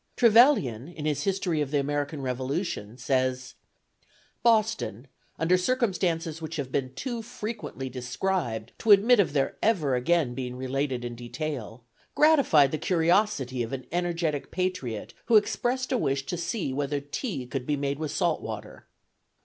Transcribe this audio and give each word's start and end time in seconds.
Trevelyan, 0.17 0.87
in 0.87 1.05
his 1.05 1.25
history 1.25 1.61
of 1.61 1.69
the 1.69 1.79
American 1.79 2.23
Revolution, 2.23 2.97
says: 2.97 3.53
"Boston, 4.41 5.05
under 5.37 5.59
circumstances 5.59 6.41
which 6.41 6.55
have 6.55 6.71
been 6.71 6.95
too 6.95 7.21
frequently 7.21 7.87
described 7.87 8.71
to 8.79 8.89
admit 8.89 9.19
of 9.19 9.33
their 9.33 9.57
ever 9.61 9.93
again 9.93 10.33
being 10.33 10.55
related 10.55 11.05
in 11.05 11.13
detail, 11.13 11.83
gratified 12.15 12.71
the 12.71 12.79
curiosity 12.79 13.61
of 13.61 13.73
an 13.73 13.85
energetic 13.91 14.49
patriot 14.49 15.13
who 15.27 15.35
expressed 15.35 15.91
a 15.91 15.99
wish 15.99 16.25
to 16.25 16.35
see 16.35 16.73
whether 16.73 16.99
tea 16.99 17.45
could 17.45 17.67
be 17.67 17.77
made 17.77 17.99
with 17.99 18.09
salt 18.09 18.41
water." 18.41 18.87